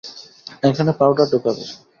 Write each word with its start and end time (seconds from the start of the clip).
এখানে 0.63 0.91
পাউডার 0.99 1.27
ঢোকাবে। 1.31 1.63